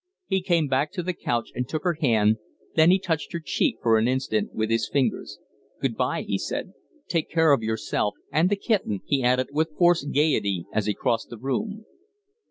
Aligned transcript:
He 0.25 0.41
came 0.41 0.67
back 0.67 0.91
to 0.93 1.03
the 1.03 1.13
couch 1.13 1.51
and 1.53 1.69
took 1.69 1.83
her 1.83 1.93
hand; 2.01 2.37
then 2.73 2.89
he 2.89 2.97
touched 2.97 3.33
her 3.33 3.39
cheek 3.39 3.75
for 3.83 3.99
an 3.99 4.07
instant 4.07 4.51
with 4.51 4.71
his 4.71 4.89
fingers. 4.89 5.37
"Good 5.79 5.95
bye," 5.95 6.23
he 6.23 6.39
said. 6.39 6.73
"Take 7.07 7.29
care 7.29 7.51
of 7.51 7.61
yourself 7.61 8.15
and 8.31 8.49
the 8.49 8.55
kitten," 8.55 9.01
he 9.05 9.21
added, 9.21 9.49
with 9.51 9.77
forced 9.77 10.11
gayety, 10.11 10.65
as 10.73 10.87
he 10.87 10.95
crossed 10.95 11.29
the 11.29 11.37
room. 11.37 11.85